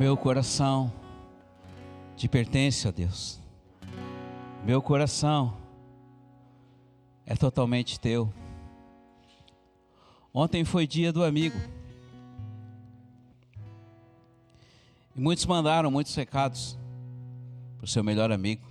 [0.00, 0.90] Meu coração
[2.16, 3.38] te pertence a Deus.
[4.64, 5.54] Meu coração
[7.26, 8.32] é totalmente teu.
[10.32, 11.58] Ontem foi dia do amigo.
[15.14, 16.78] E muitos mandaram muitos recados
[17.76, 18.66] para o seu melhor amigo.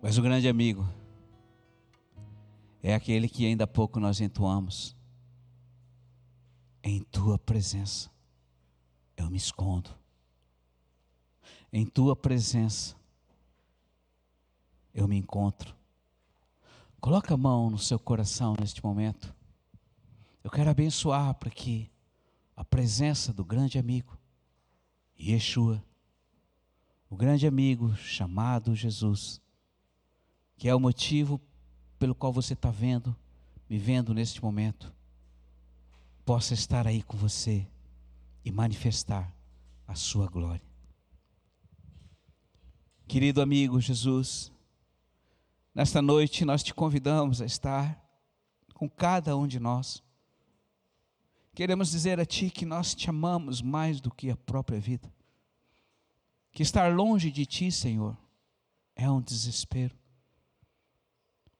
[0.00, 0.88] Mas o grande amigo
[2.80, 4.94] é aquele que ainda há pouco nós entoamos.
[6.84, 8.19] Em tua presença
[9.20, 9.90] eu me escondo.
[11.72, 12.96] Em tua presença
[14.92, 15.74] eu me encontro.
[17.00, 19.34] Coloca a mão no seu coração neste momento.
[20.42, 21.90] Eu quero abençoar para que
[22.56, 24.18] a presença do grande amigo,
[25.18, 25.82] Yeshua,
[27.08, 29.40] o grande amigo chamado Jesus,
[30.56, 31.40] que é o motivo
[31.98, 33.14] pelo qual você está vendo,
[33.68, 34.92] me vendo neste momento,
[36.24, 37.66] possa estar aí com você
[38.44, 39.34] e manifestar
[39.86, 40.62] a sua glória.
[43.06, 44.52] Querido amigo Jesus,
[45.74, 48.00] nesta noite nós te convidamos a estar
[48.72, 50.02] com cada um de nós.
[51.54, 55.12] Queremos dizer a Ti que nós te amamos mais do que a própria vida.
[56.52, 58.16] Que estar longe de Ti, Senhor,
[58.94, 59.96] é um desespero.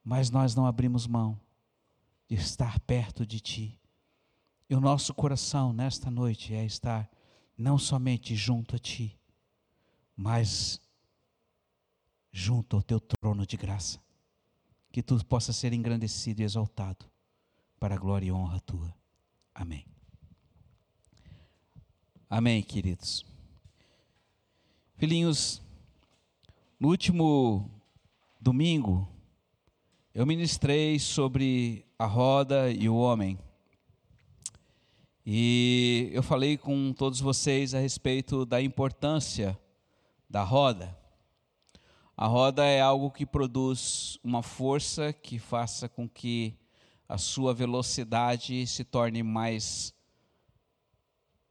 [0.04, 1.38] Mas nós não abrimos mão
[2.28, 3.79] de estar perto de Ti
[4.70, 7.10] e o nosso coração nesta noite é estar
[7.58, 9.18] não somente junto a Ti,
[10.16, 10.80] mas
[12.30, 13.98] junto ao Teu trono de graça.
[14.92, 17.04] Que Tu possa ser engrandecido e exaltado
[17.80, 18.94] para a glória e honra Tua.
[19.52, 19.84] Amém.
[22.28, 23.26] Amém, queridos.
[24.94, 25.60] Filhinhos,
[26.78, 27.68] no último
[28.41, 29.08] domingo,
[30.14, 33.36] eu ministrei sobre a roda e o homem.
[35.24, 39.58] E eu falei com todos vocês a respeito da importância
[40.28, 40.96] da roda.
[42.16, 46.54] A roda é algo que produz uma força que faça com que
[47.08, 49.94] a sua velocidade se torne mais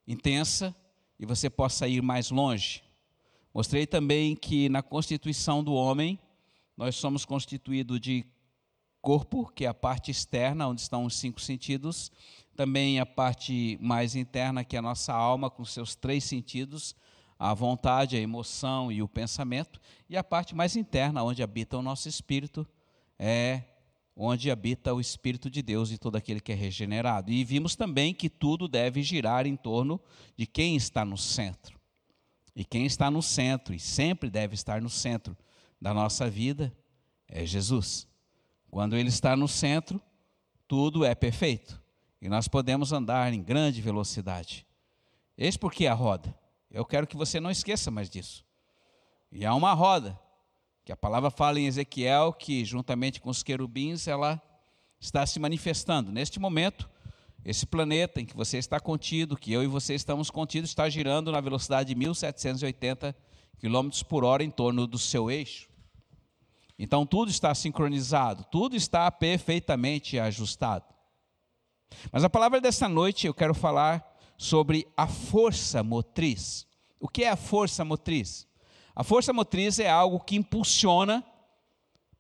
[0.07, 0.75] intensa
[1.19, 2.84] e você possa ir mais longe.
[3.53, 6.19] Mostrei também que na constituição do homem,
[6.75, 8.25] nós somos constituídos de
[9.01, 12.12] corpo, que é a parte externa, onde estão os cinco sentidos,
[12.59, 16.94] também a parte mais interna, que é a nossa alma, com seus três sentidos,
[17.40, 21.81] a vontade, a emoção e o pensamento, e a parte mais interna, onde habita o
[21.81, 22.68] nosso espírito,
[23.18, 23.64] é
[24.14, 27.31] onde habita o Espírito de Deus e todo aquele que é regenerado.
[27.31, 29.98] E vimos também que tudo deve girar em torno
[30.36, 31.80] de quem está no centro.
[32.53, 35.38] E quem está no centro, e sempre deve estar no centro
[35.80, 36.75] da nossa vida,
[37.25, 38.06] é Jesus.
[38.69, 40.02] Quando Ele está no centro,
[40.68, 41.81] tudo é perfeito
[42.22, 44.66] e nós podemos andar em grande velocidade.
[45.38, 46.38] Eis porque a roda.
[46.69, 48.46] Eu quero que você não esqueça mais disso.
[49.31, 50.19] E há uma roda,
[50.84, 54.41] que a palavra fala em Ezequiel que, juntamente com os querubins, ela
[55.00, 56.12] está se manifestando.
[56.12, 56.90] Neste momento,
[57.46, 61.31] esse planeta em que você está contido, que eu e você estamos contidos, está girando
[61.31, 63.16] na velocidade de 1780
[63.59, 65.69] km por hora em torno do seu eixo.
[66.78, 70.86] Então tudo está sincronizado, tudo está perfeitamente ajustado.
[72.11, 74.05] Mas a palavra dessa noite eu quero falar
[74.38, 76.66] sobre a força motriz.
[77.00, 78.47] O que é a força motriz?
[78.95, 81.23] A força motriz é algo que impulsiona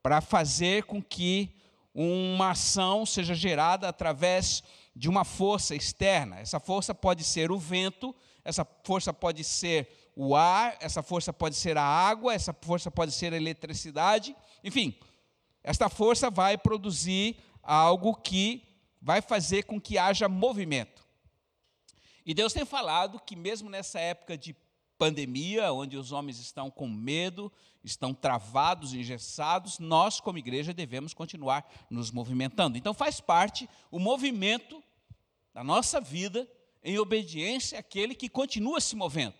[0.01, 1.55] para fazer com que
[1.93, 4.63] uma ação seja gerada através
[4.95, 6.39] de uma força externa.
[6.39, 11.55] Essa força pode ser o vento, essa força pode ser o ar, essa força pode
[11.55, 14.97] ser a água, essa força pode ser a eletricidade, enfim,
[15.63, 18.68] esta força vai produzir algo que
[19.01, 21.07] vai fazer com que haja movimento.
[22.25, 24.55] E Deus tem falado que, mesmo nessa época de
[24.97, 27.51] pandemia, onde os homens estão com medo,
[27.83, 32.77] estão travados, engessados, nós, como igreja, devemos continuar nos movimentando.
[32.77, 34.83] Então, faz parte o movimento
[35.53, 36.47] da nossa vida
[36.83, 39.35] em obediência àquele que continua se movendo.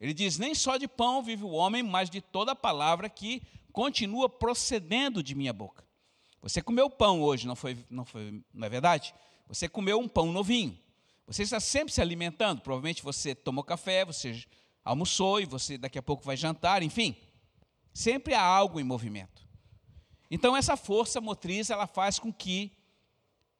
[0.00, 3.42] Ele diz: Nem só de pão vive o homem, mas de toda palavra que
[3.72, 5.84] continua procedendo de minha boca.
[6.42, 9.14] Você comeu pão hoje, não foi, não foi, não é verdade?
[9.46, 10.78] Você comeu um pão novinho.
[11.26, 12.60] Você está sempre se alimentando.
[12.60, 14.44] Provavelmente você tomou café, você
[14.84, 17.14] almoçou e você daqui a pouco vai jantar, enfim.
[17.92, 19.46] Sempre há algo em movimento.
[20.30, 22.72] Então essa força motriz, ela faz com que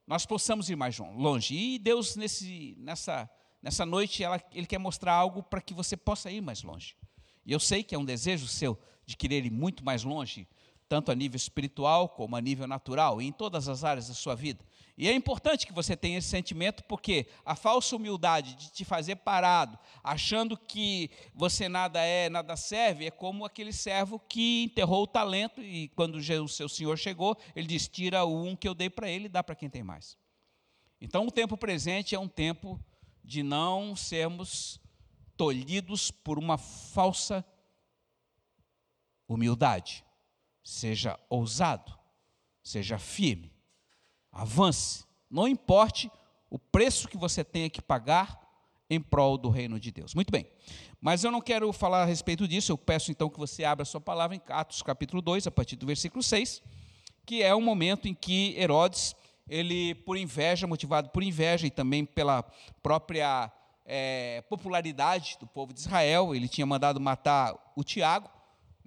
[0.06, 1.55] nós possamos ir mais longe.
[1.55, 3.31] E Deus nesse, nessa,
[3.62, 6.97] nessa noite, ela, Ele quer mostrar algo para que você possa ir mais longe.
[7.44, 10.49] E eu sei que é um desejo seu de querer ir muito mais longe,
[10.91, 14.35] tanto a nível espiritual como a nível natural, e em todas as áreas da sua
[14.35, 14.65] vida.
[14.99, 19.15] E é importante que você tenha esse sentimento, porque a falsa humildade de te fazer
[19.15, 25.07] parado, achando que você nada é, nada serve, é como aquele servo que enterrou o
[25.07, 28.91] talento e quando o seu senhor chegou, ele diz: Tira o um que eu dei
[28.91, 30.19] para ele e dá para quem tem mais.
[31.01, 32.85] Então, o tempo presente é um tempo
[33.23, 34.81] de não sermos
[35.37, 37.45] tolhidos por uma falsa
[39.29, 40.05] humildade.
[40.62, 41.97] Seja ousado,
[42.62, 43.53] seja firme,
[44.31, 46.11] avance, não importe
[46.49, 48.39] o preço que você tenha que pagar
[48.89, 50.15] em prol do reino de Deus.
[50.15, 50.47] Muito bem,
[51.01, 54.01] mas eu não quero falar a respeito disso, eu peço então que você abra sua
[54.01, 56.63] palavra em Atos capítulo 2, a partir do versículo 6,
[57.25, 59.15] que é o momento em que Herodes
[59.51, 62.45] ele, por inveja, motivado por inveja e também pela
[62.83, 63.53] própria
[63.85, 68.31] é, popularidade do povo de Israel, ele tinha mandado matar o Tiago,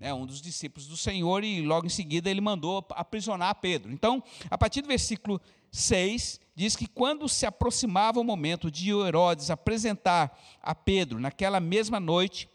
[0.03, 3.89] né, um dos discípulos do Senhor, e logo em seguida ele mandou aprisionar Pedro.
[3.89, 4.21] Então,
[4.51, 5.39] a partir do versículo
[5.71, 12.01] 6, diz que quando se aproximava o momento de Herodes apresentar a Pedro, naquela mesma
[12.01, 12.49] noite,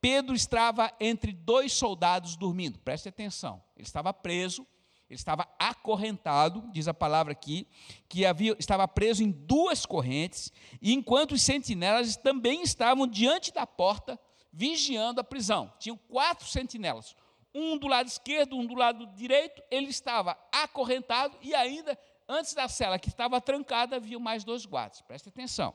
[0.00, 2.78] Pedro estava entre dois soldados dormindo.
[2.78, 4.64] Preste atenção, ele estava preso
[5.12, 7.68] ele estava acorrentado, diz a palavra aqui,
[8.08, 10.50] que havia, estava preso em duas correntes,
[10.80, 14.18] e enquanto os sentinelas também estavam diante da porta,
[14.52, 15.72] vigiando a prisão.
[15.78, 17.16] Tinham quatro sentinelas,
[17.54, 22.68] um do lado esquerdo, um do lado direito, ele estava acorrentado, e ainda, antes da
[22.68, 25.00] cela que estava trancada, havia mais dois guardas.
[25.02, 25.74] Preste atenção.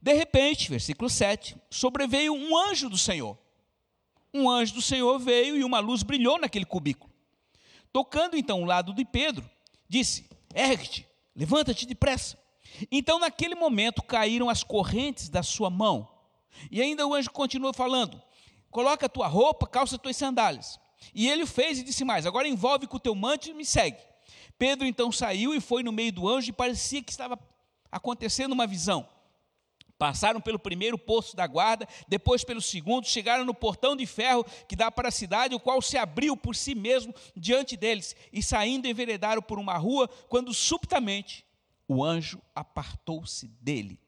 [0.00, 3.36] De repente, versículo 7, sobreveio um anjo do Senhor.
[4.32, 7.12] Um anjo do Senhor veio e uma luz brilhou naquele cubículo.
[7.92, 9.48] Tocando então o lado de Pedro,
[9.88, 12.38] disse: Ergue-te, levanta-te depressa.
[12.92, 16.17] Então, naquele momento, caíram as correntes da sua mão.
[16.70, 18.20] E ainda o anjo continuou falando:
[18.70, 20.78] Coloca a tua roupa, calça tuas sandálias.
[21.14, 23.98] E ele fez e disse mais: Agora envolve com o teu manto e me segue.
[24.58, 27.38] Pedro então saiu e foi no meio do anjo, e parecia que estava
[27.90, 29.08] acontecendo uma visão.
[29.96, 34.76] Passaram pelo primeiro posto da guarda, depois pelo segundo, chegaram no portão de ferro que
[34.76, 38.86] dá para a cidade, o qual se abriu por si mesmo diante deles, e saindo
[38.86, 41.44] enveredaram por uma rua, quando subitamente
[41.88, 43.98] o anjo apartou-se dele.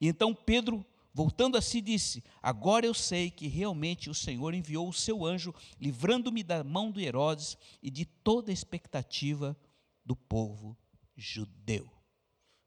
[0.00, 4.88] E então Pedro, voltando a si, disse: Agora eu sei que realmente o Senhor enviou
[4.88, 9.56] o seu anjo, livrando-me da mão de Herodes e de toda a expectativa
[10.04, 10.76] do povo
[11.16, 11.90] judeu.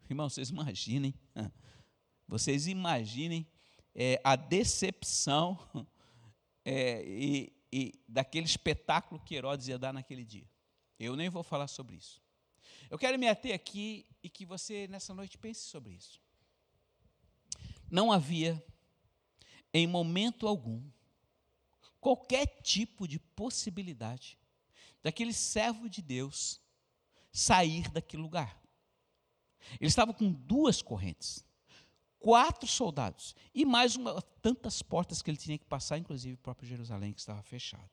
[0.10, 1.14] Irmão, vocês imaginem
[2.28, 3.48] vocês imaginem
[3.94, 5.58] é, a decepção
[6.66, 10.50] é, e, e daquele espetáculo que Herodes ia dar naquele dia.
[11.00, 12.22] Eu nem vou falar sobre isso.
[12.90, 16.22] Eu quero me ater aqui e que você nessa noite pense sobre isso.
[17.90, 18.64] Não havia,
[19.74, 20.84] em momento algum,
[22.00, 24.38] qualquer tipo de possibilidade
[25.04, 26.62] daquele servo de Deus
[27.32, 28.62] sair daquele lugar.
[29.80, 31.46] Ele estava com duas correntes
[32.26, 36.68] quatro soldados e mais uma, tantas portas que ele tinha que passar, inclusive o próprio
[36.68, 37.88] Jerusalém que estava fechado.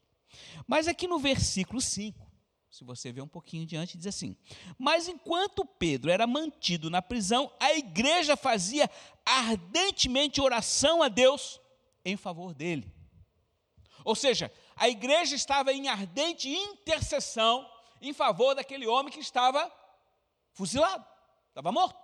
[0.67, 2.32] Mas aqui no versículo 5,
[2.73, 4.35] se você ver um pouquinho diante, diz assim:
[4.79, 8.91] Mas enquanto Pedro era mantido na prisão, a igreja fazia
[9.27, 11.61] ardentemente oração a Deus
[12.03, 12.91] em favor dele.
[14.03, 17.71] Ou seja, a igreja estava em ardente intercessão
[18.01, 19.71] em favor daquele homem que estava
[20.55, 21.05] fuzilado,
[21.51, 22.01] estava morto.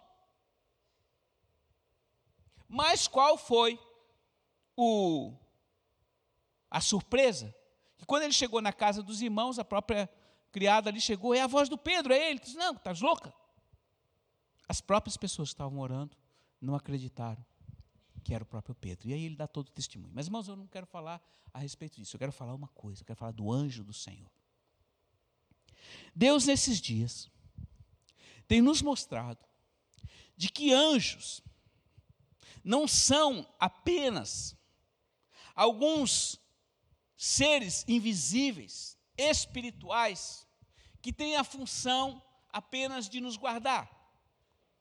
[2.69, 3.81] Mas qual foi
[4.77, 5.33] o
[6.71, 7.55] a surpresa?
[7.97, 10.09] Que quando ele chegou na casa dos irmãos, a própria
[10.59, 12.41] criada ali chegou, é a voz do Pedro, é ele.
[12.41, 13.33] Disse, não, estás louca?
[14.69, 16.17] As próprias pessoas que estavam orando
[16.61, 17.45] não acreditaram
[18.25, 19.09] que era o próprio Pedro.
[19.09, 20.13] E aí ele dá todo o testemunho.
[20.13, 21.23] Mas, irmãos, eu não quero falar
[21.55, 22.17] a respeito disso.
[22.17, 23.03] Eu quero falar uma coisa.
[23.03, 24.31] Eu quero falar do anjo do Senhor.
[26.13, 27.31] Deus, nesses dias,
[28.49, 29.39] tem nos mostrado
[30.37, 31.41] de que anjos
[32.65, 34.57] não são apenas
[35.55, 36.41] alguns
[37.17, 40.48] seres invisíveis, espirituais,
[41.01, 43.89] que têm a função apenas de nos guardar.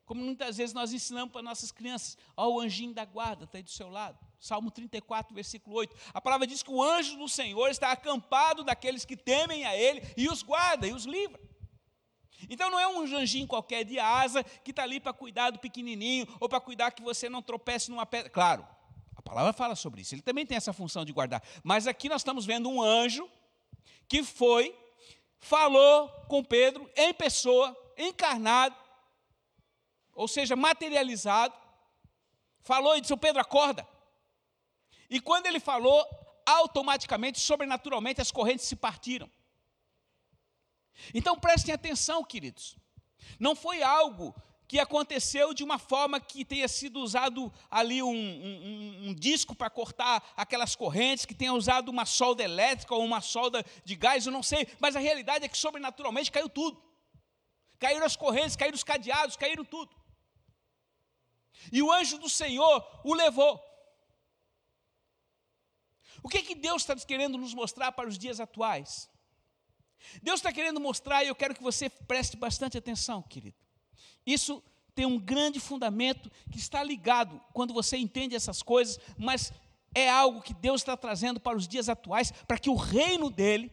[0.05, 3.63] Como muitas vezes nós ensinamos para nossas crianças, ó, o anjinho da guarda está aí
[3.63, 4.17] do seu lado.
[4.39, 5.95] Salmo 34, versículo 8.
[6.13, 10.01] A palavra diz que o anjo do Senhor está acampado daqueles que temem a Ele
[10.15, 11.39] e os guarda e os livra.
[12.49, 16.27] Então não é um anjinho qualquer de asa que está ali para cuidar do pequenininho
[16.39, 18.29] ou para cuidar que você não tropece numa pedra.
[18.29, 18.65] Claro,
[19.15, 20.13] a palavra fala sobre isso.
[20.13, 21.43] Ele também tem essa função de guardar.
[21.63, 23.27] Mas aqui nós estamos vendo um anjo
[24.07, 24.73] que foi,
[25.39, 28.75] falou com Pedro em pessoa, encarnado,
[30.13, 31.55] ou seja, materializado,
[32.61, 33.87] falou e disse: Pedro, acorda.
[35.09, 36.05] E quando ele falou,
[36.45, 39.29] automaticamente, sobrenaturalmente, as correntes se partiram.
[41.13, 42.75] Então prestem atenção, queridos.
[43.39, 44.35] Não foi algo
[44.67, 49.69] que aconteceu de uma forma que tenha sido usado ali um, um, um disco para
[49.69, 54.31] cortar aquelas correntes, que tenha usado uma solda elétrica ou uma solda de gás, eu
[54.31, 56.83] não sei, mas a realidade é que sobrenaturalmente caiu tudo.
[57.79, 59.95] Caíram as correntes, caíram os cadeados, caíram tudo.
[61.71, 63.63] E o anjo do Senhor o levou.
[66.21, 69.09] O que, que Deus está querendo nos mostrar para os dias atuais?
[70.21, 73.66] Deus está querendo mostrar, e eu quero que você preste bastante atenção, querido.
[74.27, 74.61] Isso
[74.93, 79.53] tem um grande fundamento que está ligado quando você entende essas coisas, mas
[79.95, 83.71] é algo que Deus está trazendo para os dias atuais, para que o reino dele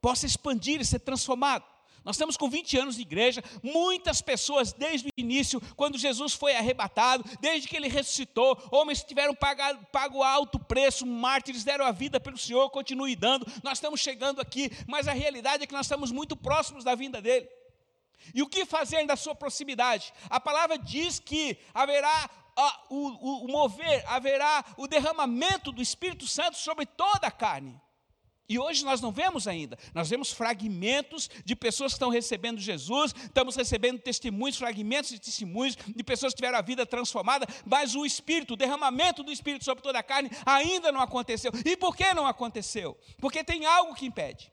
[0.00, 1.64] possa expandir e ser transformado.
[2.04, 6.54] Nós estamos com 20 anos de igreja, muitas pessoas desde o início, quando Jesus foi
[6.54, 12.38] arrebatado, desde que ele ressuscitou, homens tiveram pago alto preço, mártires deram a vida pelo
[12.38, 13.46] Senhor, continue dando.
[13.62, 17.20] Nós estamos chegando aqui, mas a realidade é que nós estamos muito próximos da vinda
[17.20, 17.46] dele.
[18.34, 20.12] E o que fazer da sua proximidade?
[20.28, 22.30] A palavra diz que haverá
[22.88, 27.80] o, o, mover, haverá o derramamento do Espírito Santo sobre toda a carne.
[28.48, 33.14] E hoje nós não vemos ainda, nós vemos fragmentos de pessoas que estão recebendo Jesus,
[33.14, 38.06] estamos recebendo testemunhos, fragmentos de testemunhos de pessoas que tiveram a vida transformada, mas o
[38.06, 41.52] Espírito, o derramamento do Espírito sobre toda a carne ainda não aconteceu.
[41.62, 42.98] E por que não aconteceu?
[43.18, 44.50] Porque tem algo que impede.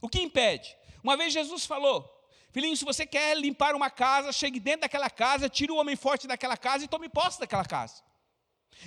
[0.00, 0.74] O que impede?
[1.02, 2.13] Uma vez Jesus falou:
[2.54, 6.28] Filhinho, se você quer limpar uma casa, chegue dentro daquela casa, tire o homem forte
[6.28, 8.00] daquela casa e tome posse daquela casa.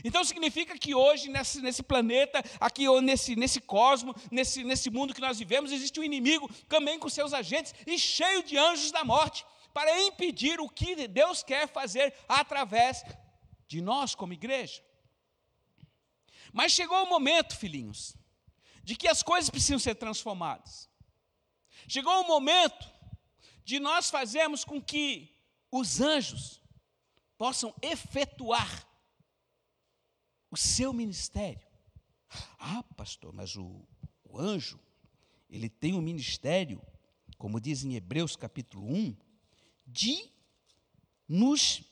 [0.06, 5.14] Então significa que hoje, nesse, nesse planeta, aqui ou nesse, nesse cosmo, nesse, nesse mundo
[5.14, 9.04] que nós vivemos, existe um inimigo também com seus agentes e cheio de anjos da
[9.04, 13.04] morte para impedir o que Deus quer fazer através
[13.68, 14.82] de nós como igreja.
[16.54, 18.16] Mas chegou o momento, filhinhos,
[18.82, 20.90] de que as coisas precisam ser transformadas.
[21.86, 22.96] Chegou o momento
[23.68, 25.36] de nós fazermos com que
[25.70, 26.62] os anjos
[27.38, 28.88] possam efetuar
[30.50, 31.68] o seu ministério.
[32.58, 33.86] Ah, pastor, mas o,
[34.24, 34.80] o anjo,
[35.50, 36.82] ele tem um ministério,
[37.38, 39.18] como diz em Hebreus capítulo 1,
[39.86, 40.32] de
[41.28, 41.84] nos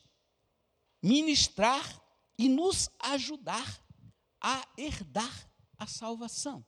[1.03, 2.01] ministrar
[2.37, 3.85] e nos ajudar
[4.39, 6.65] a herdar a salvação.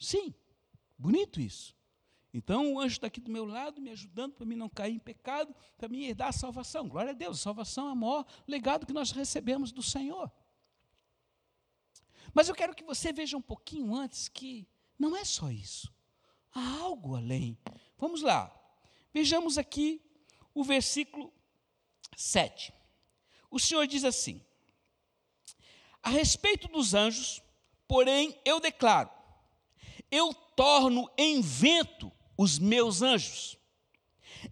[0.00, 0.34] Sim,
[0.96, 1.81] bonito isso.
[2.32, 4.98] Então o anjo está aqui do meu lado, me ajudando para mim não cair em
[4.98, 6.88] pecado, para mim herdar a salvação.
[6.88, 10.32] Glória a Deus, a salvação é o maior legado que nós recebemos do Senhor.
[12.32, 14.66] Mas eu quero que você veja um pouquinho antes que
[14.98, 15.92] não é só isso.
[16.54, 17.58] Há algo além.
[17.98, 18.50] Vamos lá.
[19.12, 20.00] Vejamos aqui
[20.54, 21.32] o versículo
[22.16, 22.72] 7.
[23.50, 24.42] O Senhor diz assim:
[26.02, 27.42] A respeito dos anjos,
[27.86, 29.10] porém, eu declaro:
[30.12, 32.12] eu torno em vento
[32.42, 33.56] os meus anjos.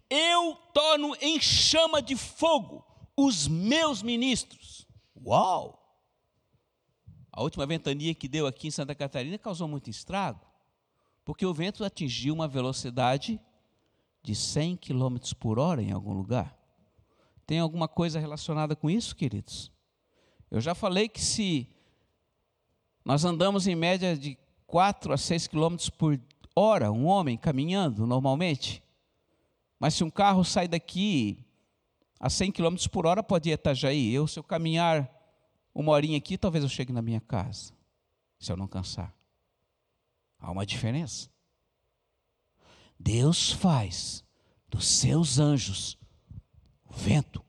[0.09, 2.85] Eu torno em chama de fogo
[3.17, 4.87] os meus ministros.
[5.15, 5.77] Uau!
[7.31, 10.39] A última ventania que deu aqui em Santa Catarina causou muito estrago,
[11.25, 13.39] porque o vento atingiu uma velocidade
[14.23, 16.57] de 100 km por hora em algum lugar.
[17.45, 19.69] Tem alguma coisa relacionada com isso, queridos?
[20.49, 21.67] Eu já falei que se
[23.03, 26.17] nós andamos em média de 4 a 6 km por
[26.55, 28.83] hora um homem caminhando normalmente.
[29.79, 31.43] Mas se um carro sai daqui
[32.19, 34.13] a 100 km por hora, pode ir Itajaí.
[34.13, 35.09] Eu, se eu caminhar
[35.73, 37.73] uma horinha aqui, talvez eu chegue na minha casa,
[38.39, 39.13] se eu não cansar.
[40.39, 41.29] Há uma diferença.
[42.99, 44.23] Deus faz
[44.69, 45.97] dos seus anjos
[46.85, 47.43] o vento.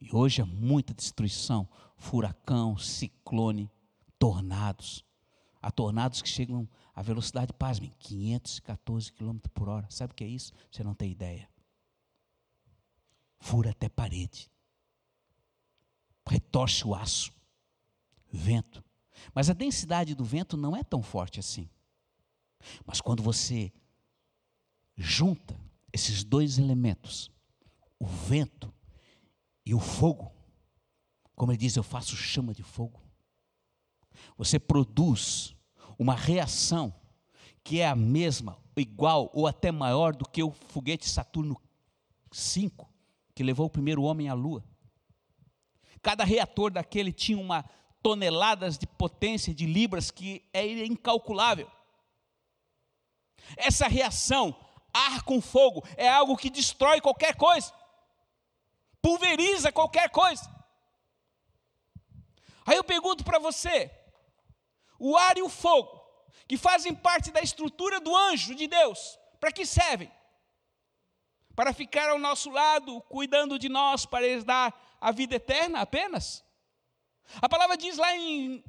[0.00, 3.70] E hoje é muita destruição, furacão, ciclone,
[4.18, 5.04] tornados.
[5.60, 6.68] Há tornados que chegam
[6.98, 9.88] a velocidade, pasmem, 514 km por hora.
[9.88, 10.52] Sabe o que é isso?
[10.68, 11.48] Você não tem ideia.
[13.38, 14.50] Fura até parede.
[16.28, 17.32] Retorce o aço.
[18.32, 18.82] Vento.
[19.32, 21.70] Mas a densidade do vento não é tão forte assim.
[22.84, 23.72] Mas quando você
[24.96, 25.56] junta
[25.92, 27.30] esses dois elementos,
[27.96, 28.74] o vento
[29.64, 30.32] e o fogo,
[31.36, 33.00] como ele diz, eu faço chama de fogo.
[34.36, 35.56] Você produz
[35.98, 36.94] uma reação
[37.64, 41.60] que é a mesma, igual ou até maior do que o foguete Saturno
[42.32, 42.70] V,
[43.34, 44.64] que levou o primeiro homem à Lua.
[46.00, 47.64] Cada reator daquele tinha uma
[48.02, 51.70] toneladas de potência de libras que é incalculável.
[53.56, 54.54] Essa reação,
[54.92, 57.72] ar com fogo, é algo que destrói qualquer coisa,
[59.02, 60.48] pulveriza qualquer coisa.
[62.64, 63.90] Aí eu pergunto para você:
[64.98, 65.98] o ar e o fogo
[66.46, 70.10] que fazem parte da estrutura do anjo de Deus, para que servem?
[71.54, 76.44] Para ficar ao nosso lado, cuidando de nós, para eles dar a vida eterna apenas?
[77.42, 78.64] A palavra diz lá em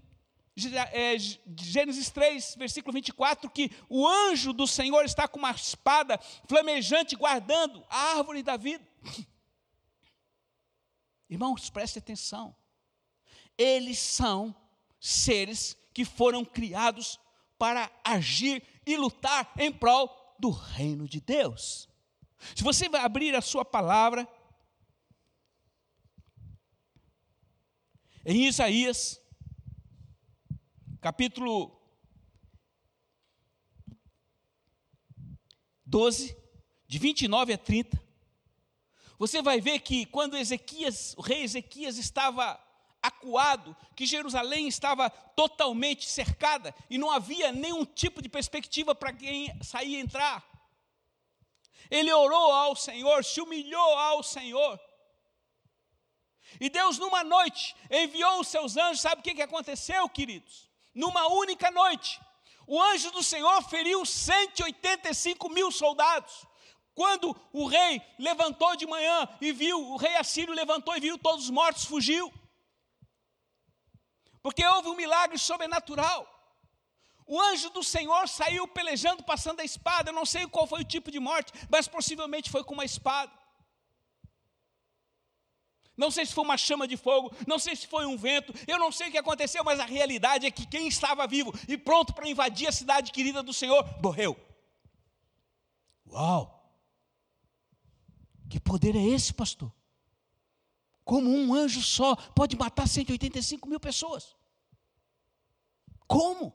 [0.92, 1.18] é,
[1.58, 7.86] Gênesis 3, versículo 24, que o anjo do Senhor está com uma espada flamejante guardando
[7.90, 8.86] a árvore da vida.
[11.30, 12.56] Irmãos, preste atenção.
[13.58, 14.56] Eles são
[15.00, 17.20] seres que foram criados
[17.58, 21.90] para agir e lutar em prol do reino de Deus.
[22.56, 24.28] Se você vai abrir a sua palavra
[28.26, 29.20] em Isaías,
[31.02, 31.78] capítulo
[35.86, 36.38] 12,
[36.88, 38.02] de 29 a 30,
[39.18, 42.58] você vai ver que quando Ezequias, o rei Ezequias estava
[43.02, 49.52] acuado, que Jerusalém estava totalmente cercada e não havia nenhum tipo de perspectiva para quem
[49.64, 50.44] sair e entrar.
[51.90, 54.80] Ele orou ao Senhor, se humilhou ao Senhor.
[56.60, 59.02] E Deus, numa noite, enviou os seus anjos.
[59.02, 60.70] Sabe o que aconteceu, queridos?
[60.94, 62.20] Numa única noite,
[62.68, 66.46] o anjo do Senhor feriu 185 mil soldados.
[66.94, 71.46] Quando o rei levantou de manhã e viu, o rei Assírio levantou e viu todos
[71.46, 72.32] os mortos, fugiu.
[74.42, 76.28] Porque houve um milagre sobrenatural.
[77.28, 80.10] O anjo do Senhor saiu pelejando, passando a espada.
[80.10, 83.32] Eu não sei qual foi o tipo de morte, mas possivelmente foi com uma espada.
[85.96, 88.80] Não sei se foi uma chama de fogo, não sei se foi um vento, eu
[88.80, 92.14] não sei o que aconteceu, mas a realidade é que quem estava vivo e pronto
[92.14, 94.40] para invadir a cidade querida do Senhor morreu.
[96.08, 96.58] Uau!
[98.50, 99.72] Que poder é esse, pastor?
[101.10, 104.36] Como um anjo só pode matar 185 mil pessoas?
[106.06, 106.54] Como?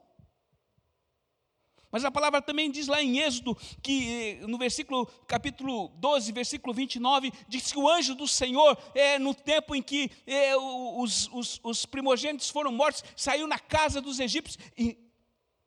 [1.90, 6.72] Mas a palavra também diz lá em Êxodo, que eh, no versículo, capítulo 12, versículo
[6.72, 11.60] 29, diz que o anjo do Senhor, é, no tempo em que é, os, os,
[11.64, 14.96] os primogênitos foram mortos, saiu na casa dos egípcios e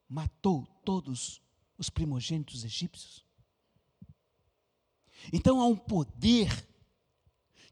[0.07, 1.41] matou todos
[1.77, 3.25] os primogênitos egípcios.
[5.33, 6.65] Então há um poder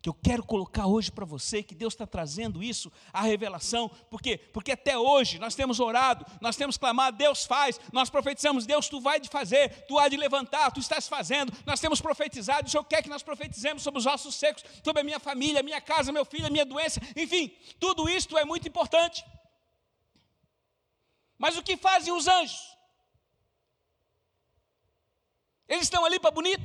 [0.05, 4.21] que eu quero colocar hoje para você, que Deus está trazendo isso, a revelação, por
[4.21, 4.37] quê?
[4.37, 9.01] Porque até hoje nós temos orado, nós temos clamado, Deus faz, nós profetizamos, Deus, tu
[9.01, 12.83] vai de fazer, tu há de levantar, tu estás fazendo, nós temos profetizado, o Senhor
[12.83, 16.23] quer que nós profetizemos sobre os ossos secos, sobre a minha família, minha casa, meu
[16.23, 19.25] filho, a minha doença, enfim, tudo isto é muito importante.
[21.35, 22.77] Mas o que fazem os anjos?
[25.67, 26.63] Eles estão ali para bonito?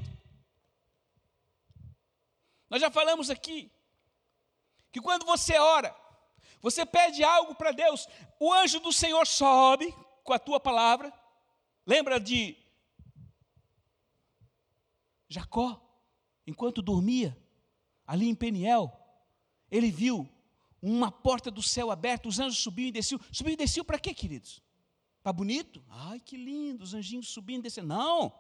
[2.71, 3.71] Nós já falamos aqui
[4.93, 5.95] que quando você ora,
[6.63, 8.07] você pede algo para Deus,
[8.39, 11.13] o anjo do Senhor sobe com a tua palavra.
[11.85, 12.57] Lembra de
[15.29, 15.81] Jacó,
[16.47, 17.37] enquanto dormia
[18.07, 18.97] ali em Peniel,
[19.71, 20.29] ele viu
[20.83, 23.21] uma porta do céu aberta, os anjos subiam e desciam.
[23.33, 24.63] Subiam e desciam para quê, queridos?
[25.23, 25.85] Para bonito?
[25.89, 27.89] Ai, que lindo, os anjinhos subindo e descendo.
[27.89, 28.33] Não,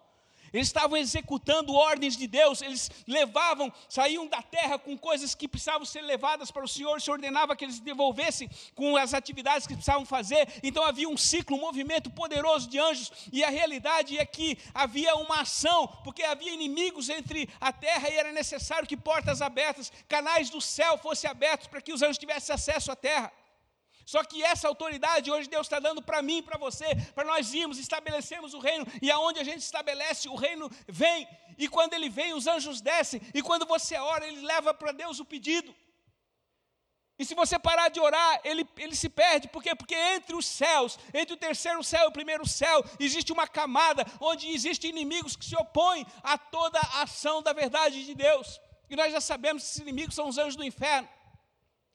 [0.52, 5.84] eles estavam executando ordens de Deus, eles levavam, saíam da terra com coisas que precisavam
[5.84, 10.04] ser levadas para o Senhor, Senhor ordenava que eles devolvessem com as atividades que precisavam
[10.04, 10.48] fazer.
[10.62, 15.14] Então havia um ciclo, um movimento poderoso de anjos, e a realidade é que havia
[15.16, 20.50] uma ação, porque havia inimigos entre a terra e era necessário que portas abertas, canais
[20.50, 23.32] do céu fossem abertos para que os anjos tivessem acesso à terra.
[24.10, 27.78] Só que essa autoridade hoje Deus está dando para mim, para você, para nós irmos,
[27.78, 32.34] estabelecemos o reino, e aonde a gente estabelece, o reino vem, e quando ele vem,
[32.34, 35.72] os anjos descem, e quando você ora, ele leva para Deus o pedido.
[37.20, 39.46] E se você parar de orar, ele, ele se perde.
[39.46, 39.76] Por quê?
[39.76, 44.04] Porque entre os céus, entre o terceiro céu e o primeiro céu, existe uma camada
[44.18, 48.60] onde existem inimigos que se opõem a toda a ação da verdade de Deus.
[48.88, 51.08] E nós já sabemos que esses inimigos são os anjos do inferno.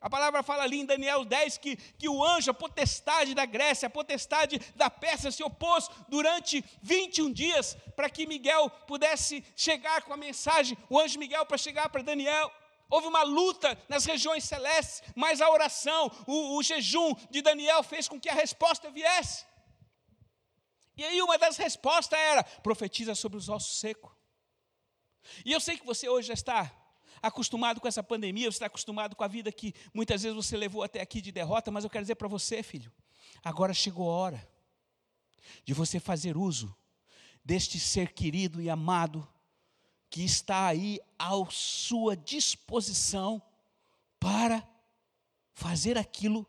[0.06, 3.88] A palavra fala ali em Daniel 10 que, que o anjo, a potestade da Grécia,
[3.88, 10.14] a potestade da Pérsia se opôs durante 21 dias para que Miguel pudesse chegar com
[10.14, 12.52] a mensagem, o anjo Miguel para chegar para Daniel.
[12.88, 18.08] Houve uma luta nas regiões celestes, mas a oração, o, o jejum de Daniel fez
[18.08, 19.44] com que a resposta viesse.
[20.96, 24.12] E aí uma das respostas era: profetiza sobre os ossos secos.
[25.44, 26.85] E eu sei que você hoje já está
[27.28, 30.84] acostumado com essa pandemia, você está acostumado com a vida que muitas vezes você levou
[30.84, 32.92] até aqui de derrota, mas eu quero dizer para você, filho,
[33.44, 34.50] agora chegou a hora
[35.64, 36.76] de você fazer uso
[37.44, 39.28] deste ser querido e amado
[40.10, 43.42] que está aí à sua disposição
[44.20, 44.68] para
[45.54, 46.48] fazer aquilo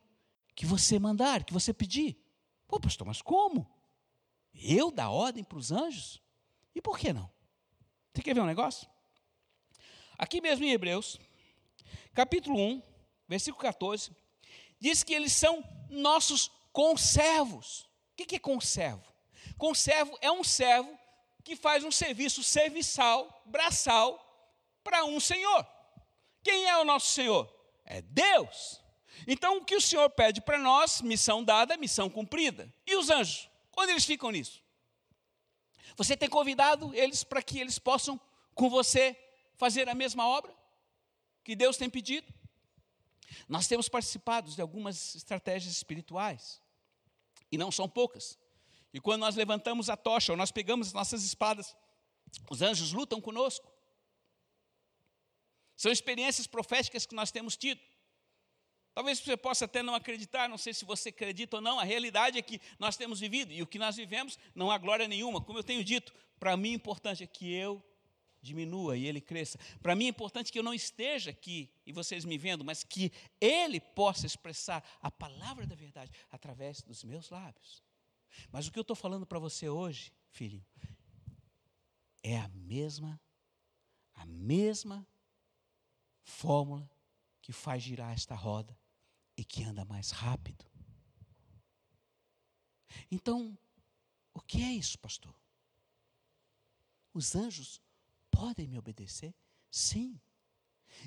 [0.55, 2.19] que você mandar, que você pedir.
[2.67, 3.69] Pô, pastor, mas como?
[4.55, 6.23] Eu dar ordem para os anjos?
[6.75, 7.31] E por que não?
[8.13, 8.89] Você quer ver um negócio?
[10.19, 11.19] Aqui mesmo em Hebreus,
[12.15, 12.83] capítulo 1,
[13.29, 14.11] versículo 14,
[14.81, 17.89] diz que eles são nossos conservos.
[18.13, 19.05] O que é conservo?
[19.59, 20.99] Conservo é um servo
[21.45, 24.23] que faz um serviço serviçal, braçal,
[24.83, 25.67] para um senhor.
[26.43, 27.53] Quem é o nosso senhor?
[27.85, 28.81] É Deus.
[29.27, 32.73] Então, o que o Senhor pede para nós, missão dada, missão cumprida.
[32.87, 33.49] E os anjos?
[33.77, 34.63] Onde eles ficam nisso?
[35.97, 38.21] Você tem convidado eles para que eles possam,
[38.55, 39.17] com você,
[39.57, 40.55] fazer a mesma obra
[41.45, 42.33] que Deus tem pedido?
[43.49, 46.61] Nós temos participado de algumas estratégias espirituais,
[47.51, 48.39] e não são poucas.
[48.93, 51.77] E quando nós levantamos a tocha, ou nós pegamos as nossas espadas,
[52.51, 53.71] os anjos lutam conosco.
[55.77, 57.81] São experiências proféticas que nós temos tido.
[58.95, 62.39] Talvez você possa até não acreditar, não sei se você acredita ou não, a realidade
[62.39, 65.41] é que nós temos vivido, e o que nós vivemos não há glória nenhuma.
[65.41, 67.85] Como eu tenho dito, para mim o importante é que eu
[68.47, 69.59] diminua e ele cresça.
[69.83, 73.13] Para mim é importante que eu não esteja aqui e vocês me vendo, mas que
[73.41, 77.83] ele possa expressar a palavra da verdade através dos meus lábios.
[78.51, 80.65] Mas o que eu estou falando para você hoje, filho,
[82.23, 83.21] é a mesma,
[84.15, 85.07] a mesma
[86.23, 86.91] fórmula
[87.41, 88.77] que faz girar esta roda
[89.37, 90.65] e que anda mais rápido.
[93.11, 93.57] Então,
[94.35, 95.35] o que é isso, pastor?
[97.13, 97.81] Os anjos
[98.37, 99.35] podem me obedecer?
[99.71, 100.21] Sim.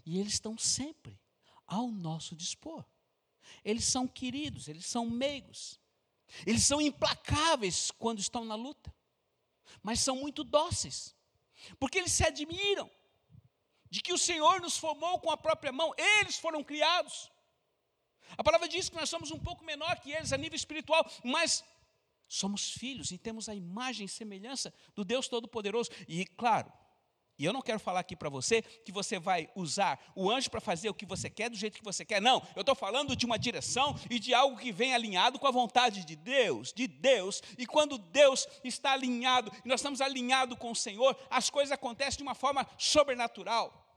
[0.04, 1.20] E eles estão sempre
[1.68, 2.84] ao nosso dispor.
[3.64, 5.80] Eles são queridos, eles são meigos.
[6.46, 8.94] Eles são implacáveis quando estão na luta.
[9.84, 11.16] Mas são muito dóceis.
[11.80, 12.90] Porque eles se admiram
[13.90, 17.32] de que o Senhor nos formou com a própria mão, eles foram criados.
[18.38, 21.64] A palavra diz que nós somos um pouco menor que eles a nível espiritual, mas
[22.28, 25.90] somos filhos e temos a imagem e semelhança do Deus Todo-Poderoso.
[26.08, 26.72] E, claro,
[27.40, 30.60] e eu não quero falar aqui para você que você vai usar o anjo para
[30.60, 32.22] fazer o que você quer do jeito que você quer.
[32.22, 35.52] Não, eu estou falando de uma direção e de algo que vem alinhado com a
[35.52, 37.42] vontade de Deus, de Deus.
[37.58, 42.18] E quando Deus está alinhado, e nós estamos alinhados com o Senhor, as coisas acontecem
[42.18, 43.88] de uma forma sobrenatural.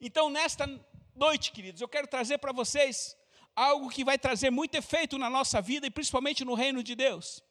[0.00, 0.66] Então, nesta
[1.14, 3.14] noite, queridos, eu quero trazer para vocês
[3.54, 7.44] algo que vai trazer muito efeito na nossa vida e principalmente no reino de Deus.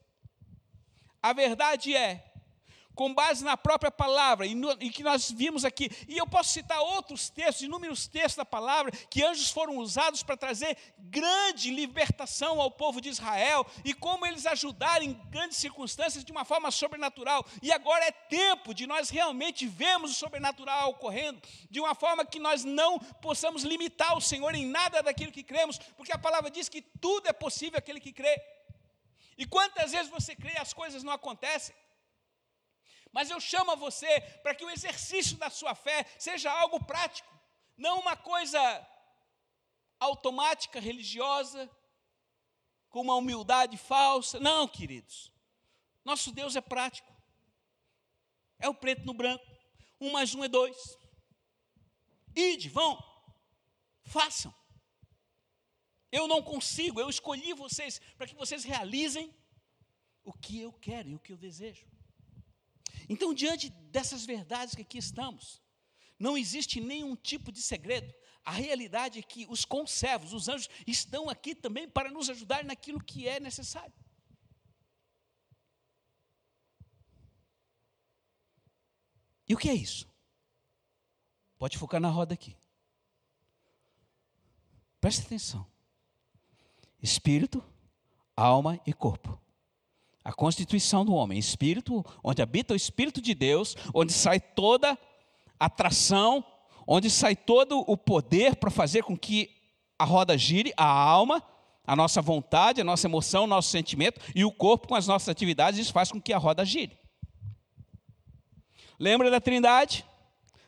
[1.21, 2.26] A verdade é,
[2.97, 6.51] com base na própria palavra, e, no, e, que nós vimos aqui, e eu posso
[6.51, 12.59] citar outros textos, inúmeros textos da palavra, que anjos foram usados para trazer grande libertação
[12.59, 17.45] ao povo de Israel, e como eles ajudaram em grandes circunstâncias de uma forma sobrenatural.
[17.61, 22.39] E agora é tempo de nós realmente vermos o sobrenatural ocorrendo, de uma forma que
[22.39, 26.67] nós não possamos limitar o Senhor em nada daquilo que cremos, porque a palavra diz
[26.67, 28.41] que tudo é possível aquele que crê.
[29.37, 31.75] E quantas vezes você crê e as coisas não acontecem?
[33.17, 37.27] Mas eu chamo a você para que o exercício da sua fé seja algo prático,
[37.75, 38.59] não uma coisa
[39.99, 41.67] automática, religiosa,
[42.89, 44.39] com uma humildade falsa.
[44.39, 45.33] Não, queridos.
[46.05, 47.11] Nosso Deus é prático.
[48.59, 49.43] É o preto no branco.
[49.99, 50.77] Um mais um é dois.
[52.35, 53.03] Ide, vão,
[54.03, 54.53] façam.
[56.11, 59.35] Eu não consigo, eu escolhi vocês para que vocês realizem
[60.23, 61.96] o que eu quero e o que eu desejo.
[63.09, 65.61] Então, diante dessas verdades que aqui estamos,
[66.19, 68.13] não existe nenhum tipo de segredo.
[68.43, 73.03] A realidade é que os conservos, os anjos, estão aqui também para nos ajudar naquilo
[73.03, 73.93] que é necessário.
[79.47, 80.07] E o que é isso?
[81.57, 82.55] Pode focar na roda aqui.
[84.99, 85.65] Preste atenção
[87.01, 87.63] espírito,
[88.35, 89.39] alma e corpo.
[90.27, 94.99] A constituição do homem, espírito, onde habita o espírito de Deus, onde sai toda
[95.57, 96.43] atração,
[96.85, 99.49] onde sai todo o poder para fazer com que
[99.97, 101.41] a roda gire, a alma,
[101.85, 105.29] a nossa vontade, a nossa emoção, o nosso sentimento e o corpo com as nossas
[105.29, 106.99] atividades, isso faz com que a roda gire.
[108.99, 110.05] Lembra da Trindade?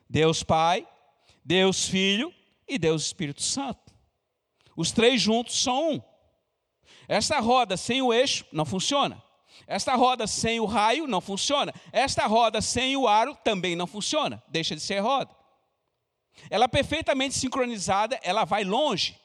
[0.09, 0.87] Deus Pai,
[1.43, 2.33] Deus Filho
[2.65, 3.93] e Deus Espírito Santo.
[4.73, 6.01] Os três juntos são um.
[7.09, 9.21] Esta roda sem o eixo não funciona.
[9.69, 11.71] Esta roda sem o raio não funciona.
[11.91, 14.41] Esta roda sem o aro também não funciona.
[14.47, 15.29] Deixa de ser roda.
[16.49, 19.15] Ela é perfeitamente sincronizada, ela vai longe.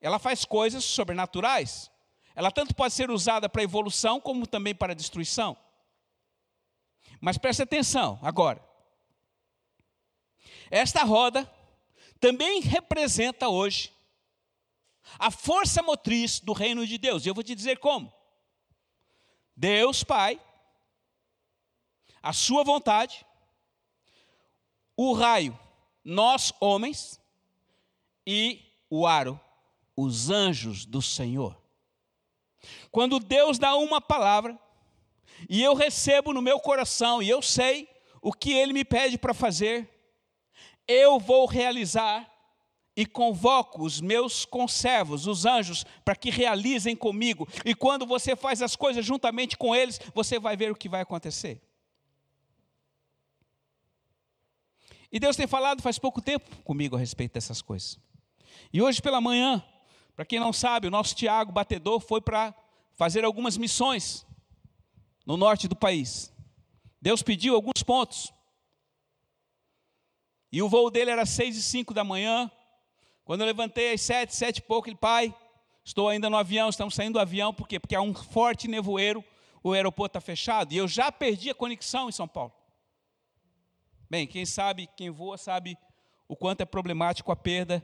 [0.00, 1.90] Ela faz coisas sobrenaturais.
[2.36, 5.56] Ela tanto pode ser usada para evolução como também para destruição.
[7.20, 8.64] Mas preste atenção agora.
[10.70, 11.52] Esta roda
[12.20, 13.92] também representa hoje
[15.18, 17.26] a força motriz do reino de Deus.
[17.26, 18.13] E eu vou te dizer como.
[19.56, 20.40] Deus Pai,
[22.22, 23.24] a sua vontade,
[24.96, 25.58] o raio,
[26.04, 27.20] nós homens,
[28.26, 29.40] e o aro,
[29.96, 31.56] os anjos do Senhor.
[32.90, 34.58] Quando Deus dá uma palavra,
[35.48, 37.88] e eu recebo no meu coração, e eu sei
[38.22, 39.90] o que Ele me pede para fazer,
[40.88, 42.30] eu vou realizar
[42.96, 47.48] e convoco os meus conservos, os anjos, para que realizem comigo.
[47.64, 51.00] E quando você faz as coisas juntamente com eles, você vai ver o que vai
[51.00, 51.60] acontecer.
[55.10, 57.98] E Deus tem falado faz pouco tempo comigo a respeito dessas coisas.
[58.72, 59.64] E hoje pela manhã,
[60.16, 62.54] para quem não sabe, o nosso Tiago Batedor foi para
[62.96, 64.26] fazer algumas missões
[65.26, 66.32] no norte do país.
[67.00, 68.32] Deus pediu alguns pontos.
[70.50, 72.50] E o voo dele era seis e cinco da manhã.
[73.24, 75.34] Quando eu levantei às sete, sete e pouco, ele, pai,
[75.82, 77.80] estou ainda no avião, estamos saindo do avião, por quê?
[77.80, 79.24] Porque há um forte nevoeiro,
[79.62, 82.52] o aeroporto está fechado, e eu já perdi a conexão em São Paulo.
[84.10, 85.78] Bem, quem sabe, quem voa, sabe
[86.28, 87.82] o quanto é problemático a perda